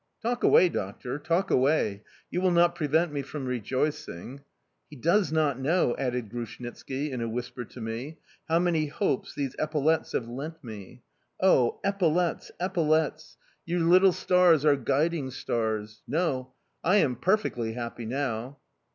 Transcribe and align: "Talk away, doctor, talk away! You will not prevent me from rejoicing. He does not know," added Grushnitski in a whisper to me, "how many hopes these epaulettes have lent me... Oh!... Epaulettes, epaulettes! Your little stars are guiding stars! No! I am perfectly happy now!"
"Talk 0.23 0.43
away, 0.43 0.67
doctor, 0.67 1.19
talk 1.19 1.51
away! 1.51 2.01
You 2.31 2.41
will 2.41 2.49
not 2.49 2.73
prevent 2.73 3.13
me 3.13 3.21
from 3.21 3.45
rejoicing. 3.45 4.41
He 4.89 4.95
does 4.95 5.31
not 5.31 5.59
know," 5.59 5.95
added 5.95 6.31
Grushnitski 6.31 7.11
in 7.11 7.21
a 7.21 7.29
whisper 7.29 7.65
to 7.65 7.79
me, 7.79 8.17
"how 8.49 8.57
many 8.57 8.87
hopes 8.87 9.35
these 9.35 9.55
epaulettes 9.59 10.13
have 10.13 10.27
lent 10.27 10.63
me... 10.63 11.03
Oh!... 11.39 11.79
Epaulettes, 11.83 12.49
epaulettes! 12.59 13.37
Your 13.63 13.81
little 13.81 14.11
stars 14.11 14.65
are 14.65 14.75
guiding 14.75 15.29
stars! 15.29 16.01
No! 16.07 16.53
I 16.83 16.95
am 16.95 17.15
perfectly 17.15 17.73
happy 17.73 18.07
now!" 18.07 18.57